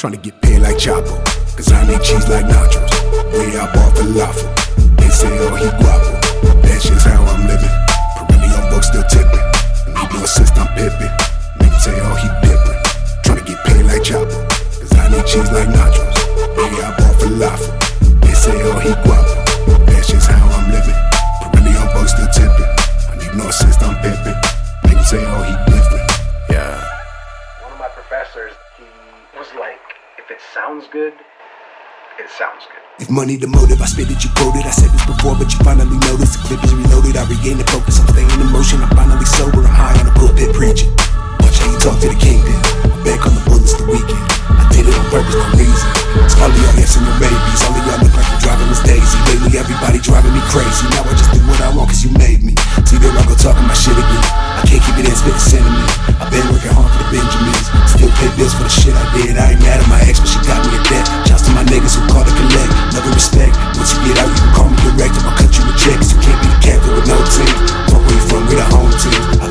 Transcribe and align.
Trying 0.00 0.14
to 0.14 0.18
get 0.18 0.40
paid 0.40 0.60
like 0.60 0.76
Chapo, 0.78 1.12
cause 1.54 1.70
I 1.70 1.86
need 1.86 2.00
cheese 2.00 2.26
like 2.26 2.46
nachos. 2.46 2.88
Way 3.34 3.52
I 3.52 3.68
bought 3.74 3.92
falafel, 3.92 4.48
they 4.96 5.10
say, 5.10 5.28
oh, 5.28 5.54
he 5.56 5.68
guapo. 5.76 6.62
That's 6.62 6.88
just 6.88 7.06
how 7.06 7.22
I'm 7.22 7.46
living. 7.46 7.68
On 8.16 8.70
book 8.70 8.82
still 8.82 9.04
tipping. 9.12 9.44
Need 9.92 10.10
no 10.14 10.24
assist, 10.24 10.56
I'm 10.56 10.68
pippin'. 10.68 11.12
Niggas 11.58 11.80
say, 11.80 12.00
oh, 12.00 12.14
he 12.16 12.48
different. 12.48 12.80
Trying 13.24 13.38
to 13.40 13.44
get 13.44 13.62
paid 13.66 13.84
like 13.84 14.00
Chapo, 14.00 14.48
cause 14.80 14.94
I 14.96 15.10
need 15.10 15.26
cheese 15.26 15.52
like 15.52 15.68
nachos. 15.68 16.16
Way 16.56 16.80
I 16.80 16.96
bought 16.96 17.16
falafel, 17.20 17.79
good, 30.90 31.14
it 32.18 32.28
sounds 32.34 32.66
good. 32.66 32.82
If 32.98 33.08
money 33.08 33.38
the 33.38 33.46
motive, 33.46 33.78
I 33.78 33.86
spit 33.86 34.10
it, 34.10 34.26
you 34.26 34.30
quoted. 34.34 34.66
I 34.66 34.74
said 34.74 34.90
this 34.90 35.06
before, 35.06 35.38
but 35.38 35.46
you 35.54 35.58
finally 35.62 35.94
noticed. 36.10 36.34
The 36.34 36.50
clip 36.50 36.60
is 36.66 36.74
reloaded, 36.74 37.14
I 37.14 37.24
regain 37.30 37.62
the 37.62 37.66
focus. 37.70 38.02
I'm 38.02 38.10
staying 38.10 38.26
in 38.26 38.50
motion, 38.50 38.82
I'm 38.82 38.90
finally 38.98 39.24
sober. 39.24 39.62
I'm 39.62 39.70
high 39.70 39.94
on 40.02 40.10
the 40.10 40.14
pulpit 40.18 40.50
preaching. 40.50 40.90
Watch 41.46 41.62
how 41.62 41.70
you 41.70 41.78
talk 41.78 41.96
to 42.02 42.10
the 42.10 42.18
kingpin. 42.18 42.58
I 42.90 42.98
back 43.06 43.22
on 43.22 43.38
the 43.38 43.42
bullets 43.46 43.78
the 43.78 43.86
weekend. 43.86 44.26
I 44.50 44.66
did 44.74 44.90
it 44.90 44.94
on 44.98 45.06
purpose, 45.14 45.38
no 45.38 45.46
reason. 45.54 45.88
It's 46.26 46.34
all 46.42 46.50
of 46.50 46.58
y'all 46.58 46.74
answering 46.74 47.06
your 47.06 47.18
babies. 47.22 47.60
All 47.62 47.74
of 47.78 47.82
y'all 47.86 48.00
look 48.02 48.14
like 48.18 48.28
you're 48.34 48.42
driving 48.42 48.68
Miss 48.68 48.82
Daisy. 48.82 49.18
Lately, 49.30 49.52
everybody 49.62 50.02
driving 50.02 50.34
me 50.34 50.42
crazy. 50.50 50.90
Now 50.90 51.06
I 51.06 51.14
just 51.14 51.30
do 51.30 51.38
what 51.46 51.62
I 51.62 51.70
want, 51.70 51.94
cause 51.94 52.02
you 52.02 52.10
made 52.18 52.42
me. 52.42 52.58
See, 52.82 52.98
there 52.98 53.14
I 53.14 53.22
go 53.30 53.38
talking 53.38 53.62
my 53.64 53.78
shit 53.78 53.94
again. 53.94 54.26
I 54.58 54.66
can't 54.66 54.82
keep 54.82 54.98
it 54.98 55.06
in, 55.06 55.14
spitting 55.14 55.38
sentiment. 55.38 55.86
I've 56.18 56.28
been 56.34 56.44
working 56.50 56.74
hard 56.74 56.90
for 56.90 57.00
the 57.00 57.08
Benjamins. 57.14 57.70
Still 57.88 58.12
pay 58.18 58.28
bills 58.34 58.52
for 58.58 58.66
the 58.66 58.74
shit 58.74 58.92
I 58.92 59.06
did. 59.14 59.38
I 59.38 59.54
ain't 59.54 59.62
mad 59.62 59.80
at 59.80 59.88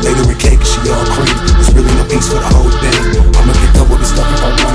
her 0.04 0.32
in 0.32 0.38
cake, 0.38 0.64
she 0.64 0.80
all 0.90 1.06
cream. 1.14 1.36
There's 1.56 1.74
really 1.74 1.94
no 1.96 2.04
peace 2.06 2.28
for 2.28 2.40
the 2.40 2.50
whole 2.56 2.72
thing. 2.72 3.20
I'ma 3.36 3.54
get 3.54 3.74
double 3.76 3.98
the 3.98 4.06
stuff 4.06 4.28
if 4.34 4.44
I 4.44 4.64
want 4.64 4.69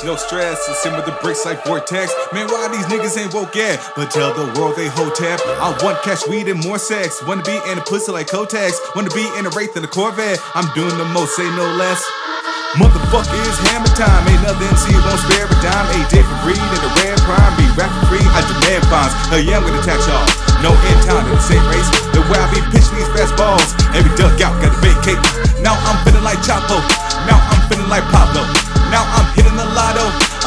Got 0.00 0.06
no 0.06 0.16
stress, 0.16 0.56
and 0.64 0.76
sim 0.80 0.96
with 0.96 1.04
the 1.04 1.12
bricks 1.20 1.44
like 1.44 1.60
Vortex. 1.68 2.08
Man, 2.32 2.48
why 2.48 2.72
these 2.72 2.88
niggas 2.88 3.20
ain't 3.20 3.36
woke 3.36 3.52
yet? 3.52 3.76
But 3.92 4.08
tell 4.08 4.32
the 4.32 4.48
world 4.56 4.72
they 4.72 4.88
hotep. 4.88 5.44
I 5.60 5.76
want 5.84 6.00
cash, 6.00 6.24
weed, 6.24 6.48
and 6.48 6.56
more 6.64 6.80
sex. 6.80 7.20
Wanna 7.28 7.44
be 7.44 7.52
in 7.68 7.76
a 7.76 7.84
pussy 7.84 8.08
like 8.08 8.32
Kotex. 8.32 8.80
Wanna 8.96 9.12
be 9.12 9.20
in 9.36 9.44
a 9.44 9.52
Wraith 9.52 9.76
than 9.76 9.84
a 9.84 9.92
Corvette. 9.92 10.40
I'm 10.56 10.64
doing 10.72 10.96
the 10.96 11.04
most, 11.12 11.36
say 11.36 11.44
no 11.52 11.68
less. 11.76 12.00
Motherfucker, 12.80 13.44
hammer 13.68 13.92
time. 13.92 14.24
Ain't 14.24 14.40
nothing 14.40 14.72
MC 14.72 14.96
won't 15.04 15.20
spare 15.28 15.44
a 15.44 15.56
dime. 15.60 15.88
A 15.92 16.00
different 16.08 16.40
breed 16.48 16.56
in 16.56 16.80
the 16.80 16.92
rare 17.04 17.20
prime. 17.28 17.52
Be 17.60 17.68
rap 17.76 17.92
free, 18.08 18.24
I 18.24 18.40
demand 18.48 18.88
fines. 18.88 19.12
Hell 19.28 19.44
yeah, 19.44 19.60
I'm 19.60 19.68
gonna 19.68 19.84
tax 19.84 20.00
y'all. 20.08 20.24
No 20.64 20.72
end 20.72 21.00
time 21.04 21.28
in 21.28 21.36
the 21.36 21.44
same 21.44 21.64
race. 21.68 21.88
The 22.16 22.24
way 22.24 22.40
I 22.40 22.48
be 22.48 22.64
pitching 22.72 22.96
these 22.96 23.12
fast 23.12 23.36
balls. 23.36 23.76
Every 23.92 24.08
duck 24.16 24.40
out, 24.40 24.56
gotta 24.64 24.80
vacate. 24.80 25.20
Now 25.60 25.76
I'm 25.76 26.00
feeling 26.08 26.24
like 26.24 26.40
Chapo. 26.40 26.80
Now 27.28 27.36
I'm 27.36 27.68
feeling 27.68 27.92
like 27.92 28.08
Pablo. 28.08 28.59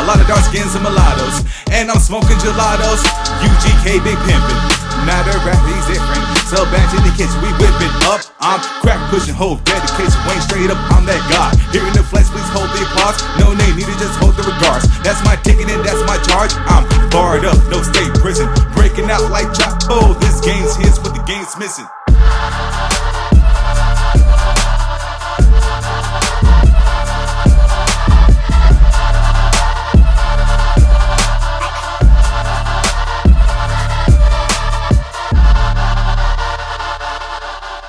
A 0.04 0.06
lot 0.06 0.20
of 0.20 0.28
dark 0.28 0.44
skins 0.44 0.76
and 0.76 0.84
mulattoes. 0.84 1.48
And 1.72 1.88
I'm 1.88 2.04
smoking 2.04 2.36
gelatos. 2.44 3.00
UGK 3.40 4.04
big 4.04 4.20
pimpin'. 4.28 4.60
Matter 5.08 5.32
a 5.32 5.40
rap, 5.48 5.64
he's 5.64 5.96
different. 5.96 6.24
So 6.52 6.68
back 6.76 6.92
in 6.92 7.08
the 7.08 7.14
kitchen, 7.16 7.40
we 7.40 7.48
whipping 7.56 7.96
up. 8.12 8.20
I'm 8.44 8.60
crack 8.84 9.00
pushing, 9.08 9.32
whole 9.32 9.64
dedication. 9.64 10.20
Wayne 10.28 10.44
straight 10.44 10.68
up, 10.68 10.80
I'm 10.92 11.08
that 11.08 11.24
guy. 11.32 11.56
Here 11.72 11.88
in 11.88 11.96
the 11.96 12.04
flesh, 12.04 12.28
please 12.36 12.52
hold 12.52 12.68
the 12.76 12.84
applause. 12.84 13.16
No 13.40 13.56
name, 13.56 13.80
need 13.80 13.88
to 13.88 13.96
just 13.96 14.20
hold 14.20 14.36
the 14.36 14.44
regards. 14.44 14.92
That's 15.08 15.24
my 15.24 15.40
ticket 15.40 15.72
and 15.72 15.80
that's 15.88 16.04
my 16.04 16.20
charge. 16.28 16.52
I'm 16.68 16.84
barred 17.08 17.48
up, 17.48 17.56
no 17.72 17.80
state 17.80 18.12
prison. 18.20 18.52
Breaking 18.76 19.08
out 19.08 19.24
like 19.32 19.56
Chapo. 19.56 20.20
This 20.20 20.44
game's 20.44 20.76
his, 20.84 21.00
what 21.00 21.16
the 21.16 21.24
game's 21.24 21.56
missing. 21.56 21.88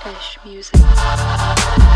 Esch 0.07 0.39
music. 0.45 1.94